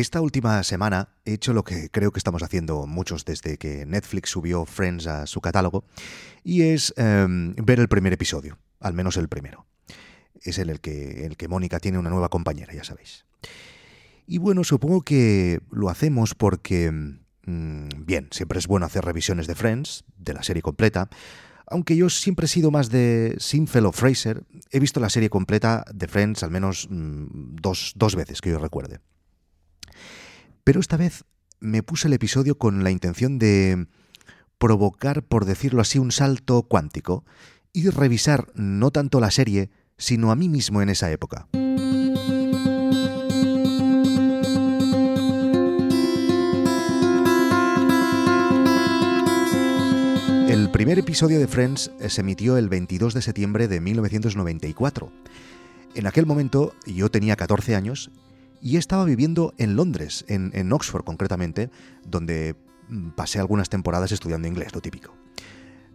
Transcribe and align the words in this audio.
Esta 0.00 0.20
última 0.20 0.62
semana 0.62 1.08
he 1.24 1.32
hecho 1.32 1.52
lo 1.52 1.64
que 1.64 1.90
creo 1.90 2.12
que 2.12 2.20
estamos 2.20 2.44
haciendo 2.44 2.86
muchos 2.86 3.24
desde 3.24 3.58
que 3.58 3.84
Netflix 3.84 4.30
subió 4.30 4.64
Friends 4.64 5.08
a 5.08 5.26
su 5.26 5.40
catálogo, 5.40 5.82
y 6.44 6.62
es 6.62 6.94
em, 6.96 7.56
ver 7.56 7.80
el 7.80 7.88
primer 7.88 8.12
episodio, 8.12 8.58
al 8.78 8.94
menos 8.94 9.16
el 9.16 9.26
primero. 9.26 9.66
Es 10.40 10.58
el, 10.58 10.70
el 10.70 10.78
que, 10.80 11.26
el 11.26 11.36
que 11.36 11.48
Mónica 11.48 11.80
tiene 11.80 11.98
una 11.98 12.10
nueva 12.10 12.28
compañera, 12.28 12.72
ya 12.72 12.84
sabéis. 12.84 13.24
Y 14.24 14.38
bueno, 14.38 14.62
supongo 14.62 15.02
que 15.02 15.62
lo 15.72 15.90
hacemos 15.90 16.36
porque, 16.36 16.92
mm, 16.92 17.88
bien, 18.06 18.28
siempre 18.30 18.60
es 18.60 18.68
bueno 18.68 18.86
hacer 18.86 19.04
revisiones 19.04 19.48
de 19.48 19.56
Friends, 19.56 20.04
de 20.16 20.32
la 20.32 20.44
serie 20.44 20.62
completa, 20.62 21.10
aunque 21.66 21.96
yo 21.96 22.08
siempre 22.08 22.44
he 22.44 22.48
sido 22.48 22.70
más 22.70 22.88
de 22.90 23.34
Sinfeld 23.40 23.86
o 23.86 23.92
Fraser, 23.92 24.44
he 24.70 24.78
visto 24.78 25.00
la 25.00 25.10
serie 25.10 25.28
completa 25.28 25.84
de 25.92 26.06
Friends 26.06 26.44
al 26.44 26.52
menos 26.52 26.86
mm, 26.88 27.56
dos, 27.56 27.94
dos 27.96 28.14
veces 28.14 28.40
que 28.40 28.50
yo 28.50 28.60
recuerde. 28.60 29.00
Pero 30.68 30.80
esta 30.80 30.98
vez 30.98 31.24
me 31.60 31.82
puse 31.82 32.08
el 32.08 32.12
episodio 32.12 32.58
con 32.58 32.84
la 32.84 32.90
intención 32.90 33.38
de 33.38 33.86
provocar, 34.58 35.22
por 35.22 35.46
decirlo 35.46 35.80
así, 35.80 35.98
un 35.98 36.12
salto 36.12 36.62
cuántico 36.64 37.24
y 37.72 37.88
revisar 37.88 38.48
no 38.54 38.90
tanto 38.90 39.18
la 39.18 39.30
serie, 39.30 39.70
sino 39.96 40.30
a 40.30 40.36
mí 40.36 40.50
mismo 40.50 40.82
en 40.82 40.90
esa 40.90 41.10
época. 41.10 41.48
El 50.50 50.70
primer 50.70 50.98
episodio 50.98 51.38
de 51.38 51.48
Friends 51.48 51.92
se 52.08 52.20
emitió 52.20 52.58
el 52.58 52.68
22 52.68 53.14
de 53.14 53.22
septiembre 53.22 53.68
de 53.68 53.80
1994. 53.80 55.10
En 55.94 56.06
aquel 56.06 56.26
momento 56.26 56.74
yo 56.84 57.10
tenía 57.10 57.36
14 57.36 57.74
años 57.74 58.10
y 58.60 58.76
estaba 58.76 59.04
viviendo 59.04 59.54
en 59.58 59.76
Londres, 59.76 60.24
en, 60.28 60.72
Oxford 60.72 61.04
concretamente, 61.04 61.70
donde 62.06 62.56
mm, 62.88 63.10
pasé 63.10 63.38
algunas 63.38 63.68
temporadas 63.68 64.12
estudiando 64.12 64.48
inglés, 64.48 64.74
lo 64.74 64.80
típico. 64.80 65.14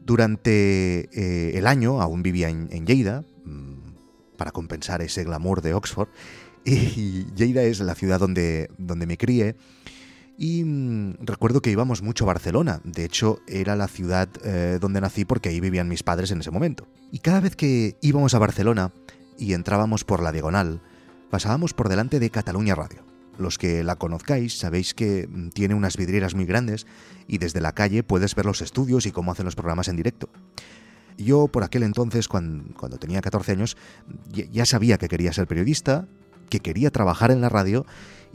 Durante 0.05 1.09
eh, 1.14 1.58
el 1.58 1.67
año 1.67 2.02
aún 2.02 2.23
vivía 2.23 2.50
en, 2.50 2.67
en 2.72 2.86
Lleida, 2.86 3.23
mm, 3.45 4.36
para 4.38 4.52
compensar 4.52 5.02
ese 5.02 5.23
glamour 5.23 5.61
de 5.61 5.73
Oxford, 5.73 6.09
y 6.66 7.25
Lleida 7.36 7.64
es 7.64 7.80
la 7.80 7.95
ciudad 7.95 8.20
donde, 8.20 8.70
donde 8.77 9.05
me 9.05 9.17
crié, 9.17 9.55
y 10.38 10.64
mm, 10.64 11.17
recuerdo 11.22 11.61
que 11.61 11.72
íbamos 11.72 12.02
mucho 12.02 12.25
a 12.25 12.27
Barcelona, 12.27 12.81
de 12.83 13.05
hecho 13.05 13.39
era 13.48 13.75
la 13.75 13.88
ciudad 13.88 14.30
eh, 14.44 14.77
donde 14.81 15.02
nací 15.02 15.25
porque 15.25 15.50
ahí 15.50 15.59
vivían 15.59 15.88
mis 15.88 16.03
padres 16.03 16.31
en 16.31 16.39
ese 16.39 16.52
momento. 16.52 16.88
Y 17.11 17.20
cada 17.20 17.39
vez 17.39 17.55
que 17.55 17.98
íbamos 18.02 18.33
a 18.33 18.39
Barcelona 18.39 18.92
y 19.38 19.53
entrábamos 19.53 20.03
por 20.03 20.22
la 20.22 20.31
diagonal, 20.31 20.81
pasábamos 21.34 21.73
por 21.73 21.89
delante 21.89 22.20
de 22.20 22.30
Cataluña 22.30 22.76
Radio. 22.76 23.03
Los 23.39 23.58
que 23.58 23.84
la 23.84 23.95
conozcáis 23.95 24.59
sabéis 24.59 24.94
que 24.94 25.28
mm, 25.28 25.50
tiene 25.50 25.73
unas 25.73 25.98
vidrieras 25.98 26.36
muy 26.36 26.45
grandes 26.45 26.86
y 27.28 27.39
desde 27.39 27.59
la 27.59 27.72
calle 27.72 28.03
puedes 28.03 28.36
ver 28.36 28.45
los 28.45 28.62
estudios 28.62 29.08
y 29.08 29.12
cómo 29.12 29.31
hacen 29.31 29.45
los 29.45 29.56
programas 29.56 29.88
en 29.88 29.95
directo. 29.95 30.30
Yo 31.17 31.48
por 31.48 31.64
aquel 31.64 31.81
entonces, 31.81 32.28
cuando, 32.28 32.76
cuando 32.76 33.00
tenía 33.00 33.20
14 33.20 33.54
años, 33.54 33.78
ya 34.30 34.67
sabía 34.67 35.00
que 35.00 35.08
quería 35.08 35.34
ser 35.34 35.48
periodista, 35.48 36.08
que 36.52 36.59
quería 36.59 36.92
trabajar 36.92 37.31
en 37.31 37.42
la 37.42 37.50
radio 37.50 37.84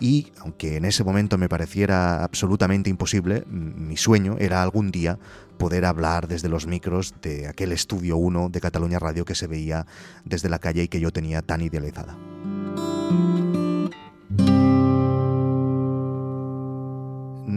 y, 0.01 0.33
aunque 0.41 0.77
en 0.77 0.85
ese 0.85 1.05
momento 1.05 1.39
me 1.39 1.49
pareciera 1.49 2.25
absolutamente 2.25 2.91
imposible, 2.91 3.45
mi 3.47 3.97
sueño 3.97 4.35
era 4.41 4.61
algún 4.61 4.91
día 4.91 5.21
poder 5.57 5.85
hablar 5.85 6.27
desde 6.27 6.49
los 6.49 6.67
micros 6.67 7.15
de 7.23 7.47
aquel 7.47 7.71
estudio 7.71 8.17
1 8.17 8.49
de 8.49 8.61
Cataluña 8.61 8.99
Radio 8.99 9.25
que 9.25 9.37
se 9.37 9.47
veía 9.47 9.87
desde 10.25 10.49
la 10.49 10.59
calle 10.59 10.83
y 10.83 10.89
que 10.89 10.99
yo 10.99 11.13
tenía 11.13 11.43
tan 11.43 11.61
idealizada. 11.61 12.19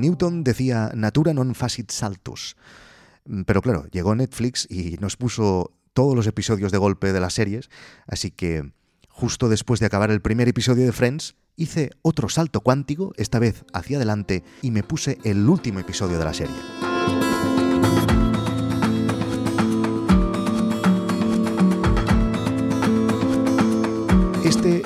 Newton 0.02 0.44
decía 0.44 0.92
natura 0.96 1.32
non 1.32 1.54
facit 1.54 1.94
saltus. 1.94 2.58
Pero 3.46 3.62
claro, 3.62 3.86
llegó 3.94 4.16
Netflix 4.18 4.66
y 4.66 4.98
nos 4.98 5.16
puso 5.16 5.72
todos 5.94 6.16
los 6.16 6.26
episodios 6.26 6.72
de 6.72 6.80
golpe 6.80 7.14
de 7.14 7.20
las 7.22 7.34
series, 7.34 7.70
así 8.08 8.32
que 8.32 8.74
justo 9.08 9.50
después 9.50 9.80
de 9.80 9.86
acabar 9.86 10.10
el 10.10 10.22
primer 10.22 10.48
episodio 10.48 10.86
de 10.86 10.92
Friends, 10.92 11.36
hice 11.56 11.92
otro 12.02 12.30
salto 12.30 12.62
cuántico, 12.62 13.14
esta 13.18 13.40
vez 13.40 13.64
hacia 13.74 13.98
adelante, 13.98 14.44
y 14.62 14.72
me 14.72 14.84
puse 14.84 15.20
el 15.24 15.48
último 15.48 15.80
episodio 15.80 16.18
de 16.18 16.26
la 16.26 16.34
serie. 16.34 16.56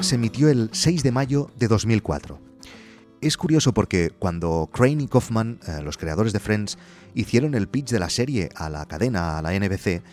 Se 0.05 0.15
emitió 0.15 0.49
el 0.49 0.69
6 0.71 1.01
de 1.01 1.11
mayo 1.11 1.49
de 1.57 1.67
2004. 1.67 2.39
Es 3.21 3.37
curioso 3.37 3.73
porque 3.73 4.11
cuando 4.11 4.69
Crane 4.71 5.03
y 5.03 5.07
Kaufman, 5.07 5.59
eh, 5.67 5.81
los 5.81 5.97
creadores 5.97 6.31
de 6.31 6.39
Friends, 6.39 6.77
hicieron 7.15 7.55
el 7.55 7.67
pitch 7.67 7.89
de 7.89 7.97
la 7.97 8.11
serie 8.11 8.49
a 8.55 8.69
la 8.69 8.85
cadena, 8.85 9.39
a 9.39 9.41
la 9.41 9.53
NBC, 9.53 10.03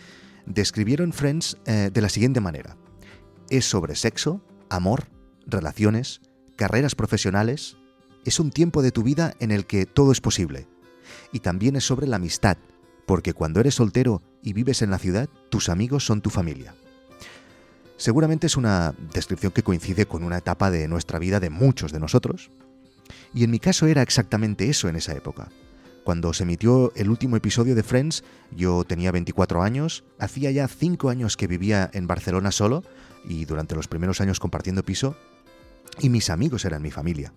describieron 0.47 1.13
Friends 1.13 1.57
eh, 1.65 1.91
de 1.93 2.01
la 2.01 2.09
siguiente 2.09 2.41
manera. 2.41 2.75
Es 3.51 3.65
sobre 3.65 3.95
sexo, 3.95 4.41
amor, 4.67 5.09
relaciones, 5.45 6.21
carreras 6.55 6.95
profesionales, 6.95 7.77
es 8.25 8.39
un 8.39 8.49
tiempo 8.49 8.81
de 8.81 8.91
tu 8.91 9.03
vida 9.03 9.35
en 9.39 9.51
el 9.51 9.67
que 9.67 9.85
todo 9.85 10.11
es 10.11 10.21
posible. 10.21 10.67
Y 11.31 11.41
también 11.41 11.75
es 11.75 11.83
sobre 11.85 12.07
la 12.07 12.15
amistad, 12.15 12.57
porque 13.05 13.33
cuando 13.33 13.59
eres 13.59 13.75
soltero 13.75 14.23
y 14.41 14.53
vives 14.53 14.81
en 14.81 14.89
la 14.89 14.97
ciudad, 14.97 15.29
tus 15.49 15.69
amigos 15.69 16.03
son 16.03 16.21
tu 16.21 16.31
familia. 16.31 16.73
Seguramente 17.97 18.47
es 18.47 18.57
una 18.57 18.93
descripción 19.13 19.51
que 19.51 19.63
coincide 19.63 20.05
con 20.05 20.23
una 20.23 20.37
etapa 20.37 20.71
de 20.71 20.87
nuestra 20.87 21.19
vida 21.19 21.39
de 21.39 21.49
muchos 21.49 21.91
de 21.91 21.99
nosotros. 21.99 22.51
Y 23.33 23.43
en 23.43 23.51
mi 23.51 23.59
caso 23.59 23.87
era 23.87 24.01
exactamente 24.01 24.69
eso 24.69 24.87
en 24.89 24.95
esa 24.95 25.13
época. 25.13 25.49
Cuando 26.03 26.33
se 26.33 26.43
emitió 26.43 26.91
el 26.95 27.09
último 27.09 27.37
episodio 27.37 27.75
de 27.75 27.83
Friends, 27.83 28.23
yo 28.51 28.83
tenía 28.83 29.11
24 29.11 29.63
años, 29.63 30.03
hacía 30.19 30.51
ya 30.51 30.67
5 30.67 31.09
años 31.09 31.37
que 31.37 31.47
vivía 31.47 31.89
en 31.93 32.07
Barcelona 32.07 32.51
solo 32.51 32.83
y 33.25 33.45
durante 33.45 33.75
los 33.75 33.87
primeros 33.87 34.19
años 34.19 34.39
compartiendo 34.39 34.83
piso, 34.83 35.15
y 35.99 36.09
mis 36.09 36.29
amigos 36.29 36.65
eran 36.65 36.81
mi 36.81 36.91
familia. 36.91 37.31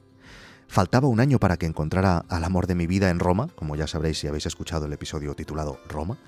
Faltaba 0.67 1.07
un 1.07 1.21
año 1.21 1.39
para 1.39 1.59
que 1.59 1.67
encontrara 1.67 2.25
al 2.29 2.43
amor 2.43 2.67
de 2.67 2.75
mi 2.75 2.89
vida 2.89 3.11
en 3.11 3.21
Roma, 3.21 3.49
como 3.55 3.77
ya 3.77 3.87
sabréis 3.87 4.19
si 4.19 4.27
habéis 4.27 4.47
escuchado 4.47 4.87
el 4.87 4.93
episodio 4.93 5.35
titulado 5.35 5.79
Roma. 5.89 6.19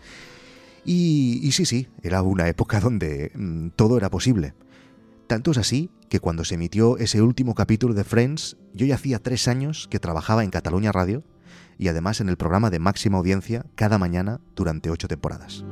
Y, 0.84 1.50
sí, 1.52 1.66
sí, 1.66 1.88
era 2.02 2.22
una 2.22 2.48
época 2.48 2.80
donde 2.80 3.32
mm, 3.34 3.70
todo 3.76 3.96
era 3.96 4.10
posible. 4.10 4.54
Tanto 5.26 5.50
es 5.50 5.58
así 5.58 5.90
que 6.08 6.20
cuando 6.20 6.44
se 6.44 6.54
emitió 6.54 6.96
ese 6.96 7.20
último 7.20 7.54
capítulo 7.54 7.94
de 7.94 8.04
Friends, 8.04 8.56
yo 8.72 8.86
ya 8.86 8.94
hacía 8.94 9.18
tres 9.18 9.48
años 9.48 9.88
que 9.90 10.00
trabajaba 10.00 10.44
en 10.44 10.50
Cataluña 10.50 10.92
Radio 10.92 11.22
y 11.78 11.88
además 11.88 12.20
en 12.20 12.28
el 12.28 12.36
programa 12.36 12.70
de 12.70 12.78
máxima 12.78 13.18
audiencia 13.18 13.66
cada 13.74 13.98
mañana 13.98 14.40
durante 14.54 14.90
ocho 14.90 15.06
temporadas. 15.06 15.64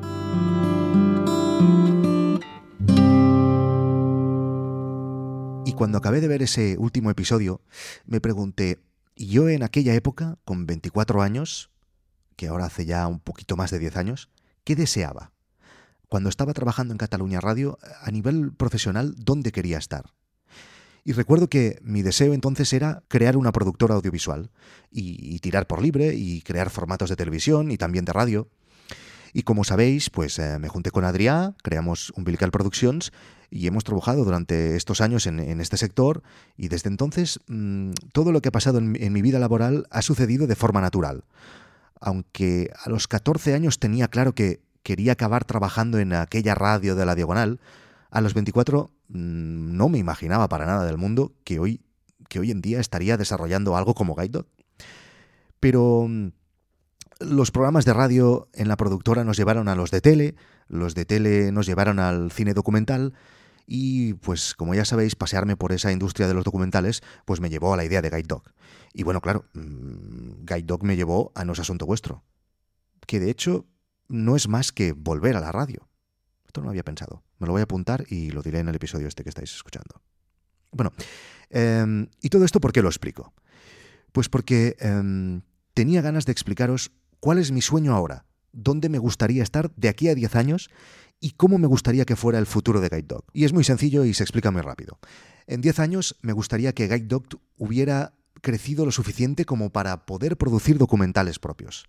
cuando 5.77 5.99
acabé 5.99 6.21
de 6.21 6.29
ver 6.29 6.43
ese 6.43 6.77
último 6.79 7.11
episodio, 7.11 7.61
me 8.07 8.21
pregunté, 8.21 8.81
yo 9.15 9.49
en 9.49 9.63
aquella 9.63 9.95
época, 9.95 10.39
con 10.45 10.67
24 10.67 11.23
años, 11.23 11.71
que 12.35 12.49
ahora 12.49 12.65
hace 12.65 12.87
ya 12.87 13.07
un 13.07 13.21
poquito 13.21 13.57
más 13.57 13.71
de 13.71 13.79
10 13.79 13.97
años, 13.97 14.31
¿qué 14.67 14.75
deseaba? 14.75 15.33
Cuando 16.09 16.29
estaba 16.29 16.53
trabajando 16.53 16.93
en 16.93 16.99
Cataluña 16.99 17.41
Radio, 17.41 17.79
a 18.03 18.11
nivel 18.11 18.53
profesional, 18.53 19.15
¿dónde 19.17 19.53
quería 19.53 19.79
estar? 19.79 20.13
Y 21.05 21.13
recuerdo 21.13 21.49
que 21.49 21.79
mi 21.83 22.03
deseo 22.03 22.35
entonces 22.35 22.73
era 22.73 23.05
crear 23.07 23.37
una 23.37 23.53
productora 23.53 23.95
audiovisual 23.95 24.51
y, 24.91 25.39
tirar 25.39 25.69
por 25.69 25.81
libre 25.81 26.15
y 26.15 26.43
crear 26.43 26.69
formatos 26.69 27.09
de 27.11 27.17
televisión 27.17 27.71
y 27.71 27.79
también 27.79 28.05
de 28.05 28.13
radio. 28.13 28.49
Y 29.33 29.43
como 29.43 29.63
sabéis, 29.63 30.11
pues 30.11 30.37
eh, 30.41 30.59
me 30.59 30.69
junté 30.69 30.91
con 30.91 31.05
Adrià, 31.05 31.55
creamos 31.63 32.13
Umbilical 32.17 32.51
Productions 32.51 33.13
y 33.51 33.69
hemos 33.69 33.85
trabajado 33.85 34.25
durante 34.25 34.75
estos 34.75 35.01
años 35.01 35.29
en, 35.29 35.61
este 35.61 35.77
sector 35.77 36.25
y 36.57 36.69
desde 36.69 36.89
entonces 36.89 37.39
mm, 37.47 37.93
todo 38.13 38.33
lo 38.33 38.43
que 38.43 38.49
ha 38.49 38.53
pasado 38.53 38.79
en, 38.79 39.13
mi 39.13 39.23
vida 39.23 39.39
laboral 39.39 39.87
ha 39.91 40.03
sucedido 40.03 40.49
de 40.49 40.57
forma 40.57 40.81
natural. 40.81 41.23
Aunque 42.01 42.71
a 42.83 42.91
los 42.91 43.09
14 43.09 43.55
años 43.55 43.79
tenía 43.79 44.09
claro 44.09 44.35
que 44.35 44.61
quería 44.83 45.13
acabar 45.13 45.45
trabajando 45.45 45.99
en 45.99 46.13
aquella 46.13 46.55
radio 46.55 46.95
de 46.95 47.07
la 47.07 47.15
diagonal, 47.15 47.61
a 48.11 48.21
los 48.21 48.35
24 48.35 48.91
mm, 49.09 49.77
no 49.77 49.89
me 49.89 49.99
imaginaba 49.99 50.49
para 50.49 50.67
nada 50.67 50.85
del 50.85 50.99
mundo 50.99 51.33
que 51.45 51.59
hoy, 51.59 51.81
que 52.29 52.39
hoy 52.39 52.51
en 52.51 52.61
día 52.61 52.81
estaría 52.81 53.17
desarrollando 53.17 53.77
algo 53.77 53.95
como 53.95 54.15
Guide. 54.15 54.45
Pero 55.61 56.07
mm, 56.09 56.29
los 57.21 57.51
programas 57.51 57.85
de 57.85 57.95
radio 57.95 58.49
en 58.53 58.69
la 58.69 58.77
productora 58.77 59.25
nos 59.25 59.37
llevaron 59.37 59.69
a 59.69 59.75
los 59.75 59.91
de 59.91 60.01
tele, 60.01 60.35
los 60.69 60.95
de 60.95 61.05
tele 61.05 61.53
nos 61.53 61.67
llevaron 61.67 61.99
al 61.99 62.31
cine 62.31 62.55
documental 62.55 63.15
y 63.67 64.15
pues 64.15 64.55
como 64.55 64.75
ya 64.75 64.85
sabéis, 64.85 65.17
pasearme 65.17 65.57
por 65.57 65.73
esa 65.73 65.93
industria 65.93 66.29
de 66.29 66.35
los 66.35 66.45
documentales 66.45 67.03
pues 67.25 67.41
me 67.41 67.51
llevó 67.51 67.75
a 67.75 67.77
la 67.77 67.85
idea 67.85 68.01
de 68.01 68.11
Guide 68.11 68.29
Dog. 68.29 68.45
Y 68.93 69.03
bueno, 69.03 69.21
claro, 69.21 69.45
mm, 69.55 70.45
Guide 70.45 70.63
Dog 70.63 70.85
me 70.85 70.97
llevó 70.97 71.33
a 71.35 71.45
No 71.45 71.53
es 71.53 71.59
Asunto 71.59 71.85
Vuestro, 71.85 72.25
que 73.07 73.21
de 73.21 73.31
hecho 73.31 73.67
no 74.09 74.37
es 74.37 74.49
más 74.49 74.73
que 74.73 74.93
volver 74.93 75.37
a 75.37 75.41
la 75.41 75.53
radio. 75.53 75.89
Esto 76.47 76.61
no 76.61 76.67
lo 76.67 76.71
había 76.71 76.85
pensado. 76.85 77.25
Me 77.39 77.47
lo 77.47 77.53
voy 77.53 77.61
a 77.61 77.65
apuntar 77.65 78.05
y 78.09 78.31
lo 78.31 78.43
diré 78.43 78.61
en 78.61 78.69
el 78.69 78.77
episodio 78.77 79.09
este 79.09 79.25
que 79.25 79.31
estáis 79.31 79.53
escuchando. 79.53 80.01
Bueno, 80.71 80.93
em, 81.51 82.07
¿y 82.21 82.29
todo 82.29 82.45
esto 82.45 82.61
por 82.61 82.73
qué 82.73 82.83
lo 82.83 82.89
explico? 82.89 83.35
Pues 84.13 84.29
porque 84.29 84.77
em, 84.79 85.43
tenía 85.75 86.01
ganas 86.03 86.25
de 86.25 86.33
explicaros 86.33 86.93
cuál 87.21 87.39
es 87.39 87.51
mi 87.51 87.63
sueño 87.63 87.95
ahora, 87.95 88.25
dónde 88.53 88.89
me 88.89 88.99
gustaría 88.99 89.43
estar 89.43 89.75
de 89.75 89.89
aquí 89.89 90.09
a 90.09 90.15
10 90.15 90.37
años 90.37 90.71
y 91.27 91.33
cómo 91.33 91.59
me 91.59 91.67
gustaría 91.67 92.05
que 92.05 92.15
fuera 92.15 92.39
el 92.39 92.47
futuro 92.47 92.81
de 92.81 92.89
Guide 92.89 93.09
Dog. 93.09 93.25
Y 93.33 93.47
es 93.47 93.53
muy 93.53 93.65
sencillo 93.65 94.05
y 94.05 94.15
se 94.15 94.23
explica 94.23 94.53
muy 94.53 94.63
rápido. 94.63 95.01
En 95.49 95.61
10 95.61 95.81
años 95.81 96.17
me 96.23 96.33
gustaría 96.33 96.73
que 96.73 96.87
Guide 96.87 97.09
Dog 97.09 97.25
hubiera 97.57 98.15
crecido 98.43 98.85
lo 98.85 98.93
suficiente 98.93 99.45
como 99.45 99.71
para 99.71 100.07
poder 100.07 100.37
producir 100.37 100.79
documentales 100.79 101.41
propios. 101.41 101.89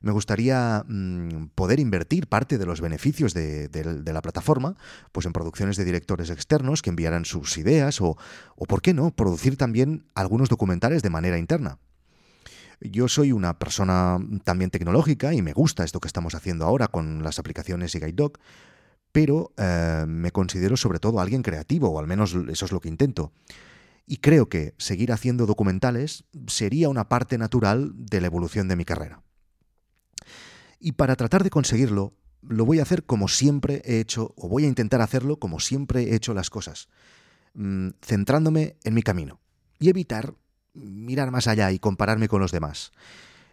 Me 0.00 0.10
gustaría 0.10 0.84
mm, 0.88 1.50
poder 1.54 1.78
invertir 1.78 2.26
parte 2.26 2.58
de 2.58 2.66
los 2.66 2.80
beneficios 2.80 3.32
de, 3.32 3.70
la 4.04 4.22
plataforma 4.22 4.76
pues 5.12 5.24
en 5.24 5.32
producciones 5.32 5.76
de 5.76 5.84
directores 5.84 6.30
externos 6.30 6.82
que 6.82 6.90
enviaran 6.90 7.24
sus 7.24 7.56
ideas 7.58 8.00
o, 8.00 8.18
o, 8.56 8.64
¿por 8.66 8.82
qué 8.82 8.92
no?, 8.92 9.14
producir 9.14 9.56
también 9.56 10.04
algunos 10.16 10.48
documentales 10.48 11.04
de 11.04 11.10
manera 11.10 11.38
interna. 11.38 11.78
Yo 12.80 13.08
soy 13.08 13.32
una 13.32 13.58
persona 13.58 14.18
también 14.44 14.70
tecnológica 14.70 15.34
y 15.34 15.42
me 15.42 15.52
gusta 15.52 15.84
esto 15.84 16.00
que 16.00 16.08
estamos 16.08 16.34
haciendo 16.34 16.64
ahora 16.64 16.88
con 16.88 17.22
las 17.22 17.38
aplicaciones 17.38 17.94
y 17.94 18.00
GuideDoc, 18.00 18.38
pero 19.12 19.52
eh, 19.56 20.04
me 20.08 20.32
considero 20.32 20.76
sobre 20.76 20.98
todo 20.98 21.20
alguien 21.20 21.42
creativo, 21.42 21.88
o 21.90 21.98
al 21.98 22.06
menos 22.06 22.34
eso 22.48 22.64
es 22.64 22.72
lo 22.72 22.80
que 22.80 22.88
intento. 22.88 23.32
Y 24.06 24.18
creo 24.18 24.48
que 24.48 24.74
seguir 24.76 25.12
haciendo 25.12 25.46
documentales 25.46 26.24
sería 26.46 26.88
una 26.88 27.08
parte 27.08 27.38
natural 27.38 27.92
de 27.94 28.20
la 28.20 28.26
evolución 28.26 28.68
de 28.68 28.76
mi 28.76 28.84
carrera. 28.84 29.22
Y 30.78 30.92
para 30.92 31.16
tratar 31.16 31.42
de 31.44 31.50
conseguirlo, 31.50 32.14
lo 32.42 32.64
voy 32.66 32.78
a 32.78 32.82
hacer 32.82 33.04
como 33.04 33.28
siempre 33.28 33.80
he 33.84 34.00
hecho, 34.00 34.34
o 34.36 34.48
voy 34.48 34.64
a 34.64 34.68
intentar 34.68 35.00
hacerlo 35.00 35.38
como 35.38 35.60
siempre 35.60 36.10
he 36.10 36.14
hecho 36.14 36.34
las 36.34 36.50
cosas, 36.50 36.88
mm, 37.54 37.90
centrándome 38.02 38.76
en 38.84 38.94
mi 38.94 39.02
camino 39.02 39.40
y 39.78 39.88
evitar 39.88 40.34
mirar 40.74 41.30
más 41.30 41.46
allá 41.46 41.72
y 41.72 41.78
compararme 41.78 42.28
con 42.28 42.40
los 42.40 42.52
demás. 42.52 42.92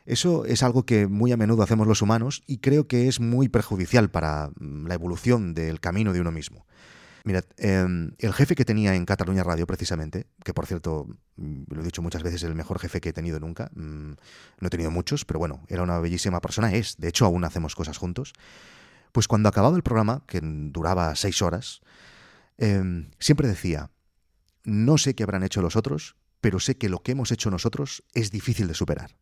Eso 0.06 0.46
es 0.46 0.64
algo 0.64 0.86
que 0.86 1.08
muy 1.08 1.32
a 1.32 1.38
menudo 1.38 1.64
hacemos 1.64 1.88
los 1.88 2.02
humanos 2.02 2.44
y 2.48 2.58
creo 2.58 2.88
que 2.88 3.08
es 3.08 3.20
muy 3.20 3.50
perjudicial 3.50 4.10
para 4.10 4.50
mm, 4.60 4.88
la 4.88 4.96
evolución 4.96 5.54
del 5.54 5.80
camino 5.80 6.14
de 6.14 6.22
uno 6.22 6.32
mismo. 6.32 6.66
Mirad, 7.24 7.44
em, 7.58 8.14
el 8.18 8.34
jefe 8.34 8.56
que 8.56 8.66
tenía 8.66 8.96
en 8.96 9.06
Cataluña 9.06 9.44
Radio, 9.44 9.68
precisamente, 9.68 10.26
que 10.44 10.56
por 10.56 10.66
cierto, 10.66 11.08
mm, 11.36 11.64
lo 11.68 11.82
he 11.82 11.84
dicho 11.84 12.02
muchas 12.02 12.24
veces, 12.24 12.42
el 12.44 12.56
mejor 12.56 12.80
jefe 12.80 13.00
que 13.00 13.10
he 13.10 13.14
tenido 13.14 13.40
nunca, 13.40 13.70
mm, 13.76 14.14
no 14.60 14.68
he 14.68 14.70
tenido 14.70 14.90
muchos, 14.90 15.24
pero 15.24 15.40
bueno, 15.40 15.64
era 15.68 15.84
una 15.84 16.00
bellísima 16.00 16.42
persona, 16.42 16.74
es, 16.74 16.98
de 16.98 17.10
hecho 17.10 17.26
aún 17.26 17.44
hacemos 17.44 17.76
cosas 17.76 17.98
juntos, 18.00 18.34
pues 19.12 19.28
cuando 19.28 19.50
acababa 19.50 19.76
el 19.76 19.84
programa, 19.84 20.24
que 20.26 20.40
duraba 20.42 21.16
seis 21.16 21.44
horas, 21.44 21.82
em, 22.58 23.12
siempre 23.20 23.48
decía, 23.48 23.92
no 24.64 24.98
sé 24.98 25.14
qué 25.14 25.24
habrán 25.24 25.44
hecho 25.44 25.62
los 25.62 25.76
otros, 25.76 26.16
pero 26.42 26.60
sé 26.60 26.76
que 26.76 26.90
lo 26.90 27.00
que 27.00 27.14
hemos 27.14 27.32
hecho 27.32 27.50
nosotros 27.52 28.04
es 28.14 28.32
difícil 28.32 28.68
de 28.68 28.74
superar. 28.74 29.16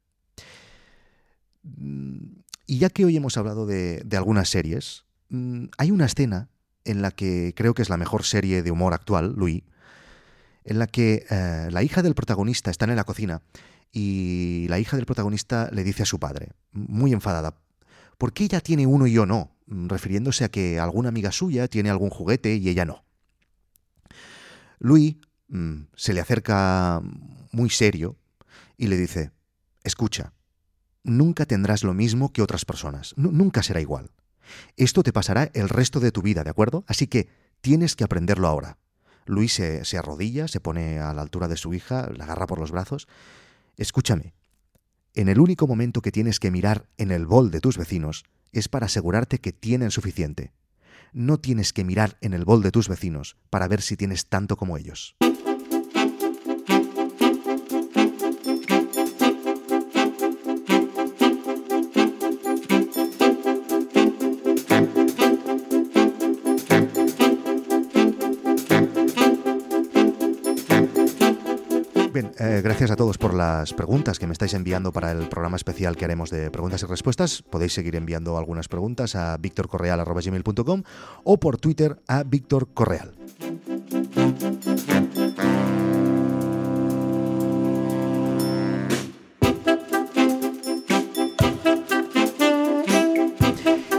Y 2.66 2.80
ya 2.80 2.90
que 2.90 3.06
hoy 3.06 3.18
hemos 3.18 3.38
hablado 3.38 3.66
de, 3.66 4.04
algunas 4.14 4.50
series, 4.50 5.06
mm, 5.30 5.66
hay 5.78 5.92
una 5.92 6.06
escena 6.06 6.50
en 6.86 7.02
la 7.02 7.12
que 7.12 7.54
creo 7.56 7.74
que 7.74 7.82
es 7.82 7.90
la 7.90 7.98
mejor 7.98 8.24
serie 8.24 8.64
de 8.64 8.72
humor 8.72 8.94
actual, 8.94 9.34
Louis, 9.36 9.64
en 10.64 10.80
la 10.80 10.88
que 10.88 11.26
eh, 11.30 11.68
la 11.72 11.84
hija 11.84 12.02
del 12.02 12.16
protagonista 12.16 12.72
está 12.72 12.86
en 12.86 12.96
la 12.96 13.04
cocina 13.04 13.42
y 13.92 14.68
la 14.70 14.80
hija 14.80 14.96
del 14.96 15.06
protagonista 15.06 15.70
le 15.72 15.84
dice 15.84 16.04
a 16.04 16.06
su 16.06 16.20
padre, 16.20 16.52
muy 16.72 17.12
enfadada, 17.12 17.56
¿por 18.18 18.34
qué 18.34 18.46
ella 18.46 18.62
tiene 18.62 18.88
uno 18.88 19.08
y 19.08 19.14
yo 19.14 19.26
no? 19.26 19.56
refiriéndose 19.68 20.46
a 20.46 20.50
que 20.50 20.80
alguna 20.80 21.10
amiga 21.10 21.32
suya 21.32 21.68
tiene 21.68 21.92
algún 21.92 22.10
juguete 22.10 22.56
y 22.56 22.70
ella 22.70 22.86
no. 22.86 23.04
Louis 24.80 25.18
Mm, 25.50 25.88
se 25.96 26.14
le 26.14 26.22
acerca 26.22 27.02
muy 27.52 27.70
serio 27.70 28.18
y 28.78 28.88
le 28.88 28.98
dice, 28.98 29.32
escucha, 29.84 30.34
nunca 31.04 31.46
tendrás 31.46 31.84
lo 31.84 31.94
mismo 31.94 32.32
que 32.32 32.42
otras 32.42 32.66
personas, 32.66 33.14
nunca 33.18 33.64
será 33.64 33.82
igual. 33.82 34.12
Esto 34.78 35.04
te 35.04 35.14
pasará 35.14 35.50
el 35.54 35.70
resto 35.70 36.00
de 36.00 36.12
tu 36.12 36.22
vida, 36.22 36.44
¿de 36.44 36.50
acuerdo? 36.50 36.84
Así 36.88 37.08
que 37.08 37.30
tienes 37.62 37.96
que 37.96 38.04
aprenderlo 38.04 38.48
ahora. 38.48 38.78
Luis 39.26 39.54
se, 39.54 39.86
se 39.86 39.98
arrodilla, 39.98 40.48
se 40.48 40.60
pone 40.60 41.00
a 41.00 41.14
la 41.14 41.22
altura 41.22 41.48
de 41.48 41.58
su 41.58 41.74
hija, 41.74 42.10
la 42.16 42.24
agarra 42.24 42.48
por 42.48 42.60
los 42.60 42.72
brazos. 42.72 43.08
Escúchame, 43.78 44.34
en 45.14 45.30
el 45.30 45.40
único 45.40 45.68
momento 45.68 46.02
que 46.02 46.12
tienes 46.12 46.40
que 46.40 46.52
mirar 46.52 46.88
en 46.98 47.12
el 47.12 47.26
bol 47.26 47.52
de 47.52 47.60
tus 47.60 47.78
vecinos 47.78 48.24
es 48.52 48.70
para 48.70 48.86
asegurarte 48.86 49.40
que 49.40 49.54
tienen 49.54 49.92
suficiente. 49.92 50.54
No 51.12 51.40
tienes 51.40 51.74
que 51.74 51.84
mirar 51.84 52.18
en 52.22 52.34
el 52.34 52.46
bol 52.46 52.62
de 52.62 52.72
tus 52.72 52.88
vecinos 52.88 53.36
para 53.50 53.68
ver 53.68 53.82
si 53.82 53.98
tienes 53.98 54.28
tanto 54.28 54.58
como 54.58 54.78
ellos. 54.78 55.16
Eh, 72.42 72.62
gracias 72.64 72.90
a 72.90 72.96
todos 72.96 73.18
por 73.18 73.34
las 73.34 73.74
preguntas 73.74 74.18
que 74.18 74.26
me 74.26 74.32
estáis 74.32 74.54
enviando 74.54 74.94
para 74.94 75.12
el 75.12 75.28
programa 75.28 75.58
especial 75.58 75.98
que 75.98 76.06
haremos 76.06 76.30
de 76.30 76.50
preguntas 76.50 76.82
y 76.84 76.86
respuestas. 76.86 77.42
Podéis 77.42 77.74
seguir 77.74 77.98
enviando 77.98 78.38
algunas 78.38 78.70
preguntas 78.70 79.14
a 79.16 79.36
victorcorreal.com 79.36 80.84
o 81.26 81.38
por 81.38 81.58
Twitter 81.58 81.98
a 82.08 82.24
victorcorreal. 82.24 83.14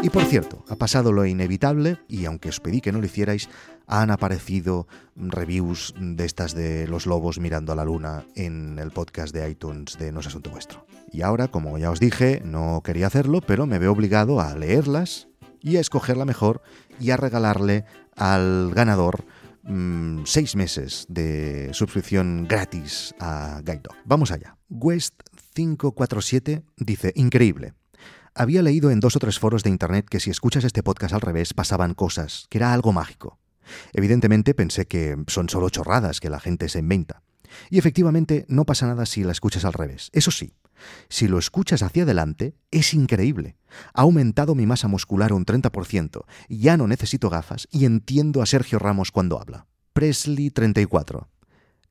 Y 0.03 0.09
por 0.09 0.25
cierto, 0.25 0.65
ha 0.69 0.77
pasado 0.77 1.13
lo 1.13 1.27
inevitable 1.27 1.99
y 2.09 2.25
aunque 2.25 2.49
os 2.49 2.59
pedí 2.59 2.81
que 2.81 2.91
no 2.91 3.01
lo 3.01 3.05
hicierais, 3.05 3.51
han 3.91 4.13
aparecido 4.13 4.87
reviews 5.17 5.93
de 5.99 6.25
estas 6.25 6.55
de 6.55 6.87
los 6.87 7.07
lobos 7.07 7.41
mirando 7.41 7.73
a 7.73 7.77
la 7.77 7.85
luna 7.85 8.25
en 8.37 8.79
el 8.79 8.93
podcast 8.93 9.35
de 9.35 9.51
iTunes 9.51 9.99
de 9.99 10.13
No 10.13 10.21
es 10.21 10.29
Asunto 10.29 10.49
Vuestro. 10.49 10.87
Y 11.13 11.23
ahora, 11.23 11.49
como 11.49 11.77
ya 11.77 11.91
os 11.91 11.99
dije, 11.99 12.41
no 12.45 12.83
quería 12.85 13.09
hacerlo, 13.09 13.41
pero 13.41 13.67
me 13.67 13.81
veo 13.81 13.91
obligado 13.91 14.41
a 14.41 14.57
leerlas 14.57 15.27
y 15.61 15.77
a 15.77 15.81
escoger 15.81 16.17
la 16.17 16.25
mejor 16.25 16.63
y 17.01 17.11
a 17.11 17.17
regalarle 17.17 17.85
al 18.15 18.71
ganador 18.75 19.25
mm, 19.65 20.21
seis 20.25 20.55
meses 20.55 21.07
de 21.09 21.71
suscripción 21.73 22.47
gratis 22.49 23.13
a 23.19 23.61
Guide 23.65 23.81
Dog. 23.83 23.97
Vamos 24.05 24.31
allá. 24.31 24.57
West547 24.71 26.63
dice, 26.77 27.13
increíble. 27.17 27.75
Había 28.37 28.63
leído 28.63 28.93
en 28.93 29.01
dos 29.01 29.17
o 29.17 29.19
tres 29.19 29.41
foros 29.41 29.65
de 29.65 29.71
Internet 29.71 30.07
que 30.09 30.21
si 30.21 30.31
escuchas 30.31 30.63
este 30.63 30.85
podcast 30.85 31.13
al 31.13 31.21
revés 31.23 31.55
pasaban 31.55 31.95
cosas, 31.95 32.47
que 32.51 32.59
era 32.59 32.73
algo 32.73 32.93
mágico. 32.93 33.40
Evidentemente 33.93 34.55
pensé 34.55 34.87
que 34.87 35.17
son 35.27 35.49
solo 35.49 35.71
chorradas 35.71 36.21
que 36.21 36.31
la 36.31 36.41
gente 36.41 36.69
se 36.69 36.79
inventa. 36.79 37.23
Y 37.69 37.79
efectivamente 37.79 38.45
no 38.49 38.65
pasa 38.65 38.87
nada 38.87 39.07
si 39.07 39.25
la 39.25 39.33
escuchas 39.33 39.65
al 39.65 39.73
revés. 39.73 40.11
Eso 40.13 40.31
sí, 40.31 40.55
si 41.09 41.29
lo 41.29 41.39
escuchas 41.39 41.83
hacia 41.83 42.05
adelante, 42.05 42.55
es 42.71 42.95
increíble. 42.95 43.57
Ha 43.93 44.03
aumentado 44.03 44.55
mi 44.55 44.67
masa 44.67 44.89
muscular 44.89 45.33
un 45.33 45.45
30%, 45.45 46.25
ya 46.49 46.77
no 46.77 46.87
necesito 46.87 47.29
gafas 47.31 47.69
y 47.71 47.85
entiendo 47.85 48.43
a 48.43 48.47
Sergio 48.47 48.79
Ramos 48.79 49.11
cuando 49.11 49.41
habla. 49.41 49.67
Presley 49.93 50.51
34. 50.51 51.29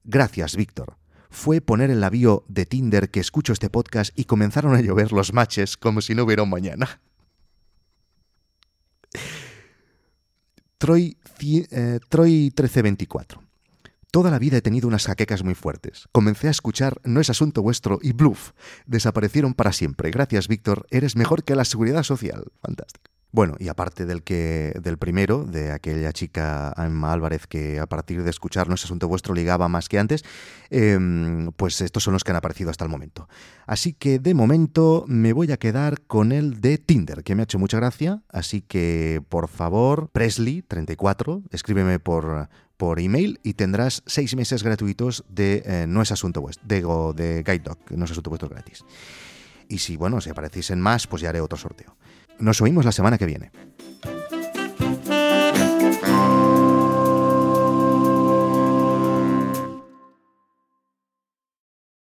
Gracias, 0.03 0.55
Víctor 0.55 0.99
fue 1.29 1.61
poner 1.61 1.91
en 1.91 2.01
la 2.01 2.09
de 2.47 2.65
Tinder 2.65 3.09
que 3.09 3.19
escucho 3.19 3.53
este 3.53 3.69
podcast 3.69 4.17
y 4.17 4.25
comenzaron 4.25 4.75
a 4.75 4.81
llover 4.81 5.11
los 5.11 5.33
matches 5.33 5.77
como 5.77 6.01
si 6.01 6.15
no 6.15 6.23
hubiera 6.23 6.43
un 6.43 6.49
mañana. 6.49 7.01
Troy, 10.79 11.17
eh, 11.41 11.99
Troy 12.07 12.31
1324. 12.55 13.43
Toda 14.11 14.31
la 14.31 14.39
vida 14.39 14.57
he 14.57 14.61
tenido 14.61 14.87
unas 14.87 15.05
jaquecas 15.05 15.43
muy 15.43 15.53
fuertes. 15.53 16.07
Comencé 16.11 16.47
a 16.47 16.51
escuchar 16.51 16.99
No 17.03 17.19
es 17.19 17.29
asunto 17.29 17.61
vuestro 17.61 17.99
y 18.01 18.13
Bluff. 18.13 18.53
Desaparecieron 18.87 19.53
para 19.53 19.73
siempre. 19.73 20.09
Gracias, 20.09 20.47
Víctor. 20.47 20.87
Eres 20.89 21.15
mejor 21.15 21.43
que 21.43 21.55
la 21.55 21.65
seguridad 21.65 22.03
social. 22.03 22.45
Fantástico. 22.61 23.11
Bueno, 23.31 23.55
y 23.59 23.67
aparte 23.67 24.07
del 24.07 24.23
que 24.23 24.73
del 24.81 24.97
primero, 24.97 25.43
de 25.43 25.71
aquella 25.71 26.11
chica 26.13 26.73
Emma 26.75 27.13
Álvarez 27.13 27.45
que 27.45 27.79
a 27.79 27.85
partir 27.85 28.23
de 28.23 28.29
escuchar 28.31 28.67
No 28.67 28.73
es 28.73 28.83
asunto 28.83 29.07
vuestro 29.07 29.35
ligaba 29.35 29.67
más 29.67 29.87
que 29.87 29.99
antes, 29.99 30.23
em, 30.71 31.51
pues 31.51 31.79
estos 31.81 32.03
son 32.03 32.13
los 32.13 32.23
que 32.23 32.31
han 32.31 32.37
aparecido 32.37 32.71
hasta 32.71 32.85
el 32.85 32.89
momento. 32.89 33.29
Así 33.67 33.93
que 33.93 34.17
de 34.17 34.33
momento 34.33 35.05
me 35.07 35.33
voy 35.33 35.51
a 35.51 35.57
quedar 35.57 36.01
con 36.01 36.31
el 36.31 36.59
de 36.59 36.79
Tinder, 36.79 37.23
que 37.23 37.35
me 37.35 37.43
ha 37.43 37.45
hecho 37.45 37.59
mucha 37.59 37.77
gracia. 37.77 38.23
Así 38.29 38.61
que 38.61 39.21
por 39.29 39.47
favor, 39.47 40.09
Presley34, 40.11 41.43
escríbeme 41.51 41.99
por, 41.99 42.49
por 42.77 42.99
email 42.99 43.39
y 43.43 43.53
tendrás 43.53 44.01
seis 44.07 44.35
meses 44.35 44.63
gratuitos 44.63 45.23
de 45.29 45.61
eh, 45.65 45.85
No 45.87 46.01
es 46.01 46.11
asunto 46.11 46.41
vuestro, 46.41 46.65
de, 46.67 46.81
de 47.23 47.43
Guide 47.43 47.59
Dog, 47.59 47.77
No 47.91 48.05
es 48.05 48.11
asunto 48.11 48.31
vuestro 48.31 48.49
gratis. 48.49 48.83
Y 49.67 49.77
si, 49.77 49.97
bueno, 49.97 50.19
si 50.19 50.31
aparecéis 50.31 50.71
en 50.71 50.81
más, 50.81 51.05
pues 51.05 51.21
ya 51.21 51.29
haré 51.29 51.41
otro 51.41 51.57
sorteo. 51.59 51.95
Nos 52.39 52.61
oímos 52.61 52.85
la 52.85 52.91
semana 52.91 53.17
que 53.17 53.25
viene. 53.25 53.51